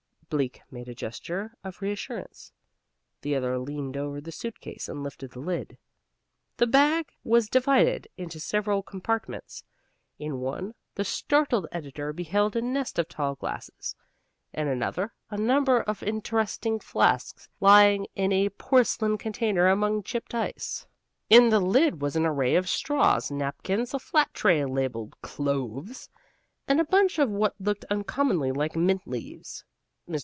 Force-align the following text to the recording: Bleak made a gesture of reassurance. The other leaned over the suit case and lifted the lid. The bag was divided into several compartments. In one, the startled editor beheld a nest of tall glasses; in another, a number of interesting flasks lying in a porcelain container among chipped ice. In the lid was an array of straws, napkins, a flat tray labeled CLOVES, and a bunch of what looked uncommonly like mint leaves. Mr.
Bleak 0.31 0.61
made 0.71 0.87
a 0.87 0.95
gesture 0.95 1.55
of 1.61 1.81
reassurance. 1.81 2.53
The 3.21 3.35
other 3.35 3.59
leaned 3.59 3.97
over 3.97 4.21
the 4.21 4.31
suit 4.31 4.61
case 4.61 4.87
and 4.87 5.03
lifted 5.03 5.31
the 5.31 5.41
lid. 5.41 5.77
The 6.55 6.67
bag 6.67 7.11
was 7.25 7.49
divided 7.49 8.07
into 8.15 8.39
several 8.39 8.81
compartments. 8.81 9.65
In 10.19 10.39
one, 10.39 10.73
the 10.95 11.03
startled 11.03 11.67
editor 11.73 12.13
beheld 12.13 12.55
a 12.55 12.61
nest 12.61 12.97
of 12.97 13.09
tall 13.09 13.35
glasses; 13.35 13.93
in 14.53 14.69
another, 14.69 15.11
a 15.29 15.35
number 15.35 15.81
of 15.81 16.01
interesting 16.01 16.79
flasks 16.79 17.49
lying 17.59 18.07
in 18.15 18.31
a 18.31 18.47
porcelain 18.51 19.17
container 19.17 19.67
among 19.67 20.01
chipped 20.01 20.33
ice. 20.33 20.87
In 21.29 21.49
the 21.49 21.59
lid 21.59 22.01
was 22.01 22.15
an 22.15 22.25
array 22.25 22.55
of 22.55 22.69
straws, 22.69 23.31
napkins, 23.31 23.93
a 23.93 23.99
flat 23.99 24.33
tray 24.33 24.63
labeled 24.63 25.17
CLOVES, 25.21 26.07
and 26.69 26.79
a 26.79 26.85
bunch 26.85 27.19
of 27.19 27.29
what 27.29 27.59
looked 27.59 27.83
uncommonly 27.89 28.53
like 28.53 28.77
mint 28.77 29.05
leaves. 29.05 29.65
Mr. 30.07 30.19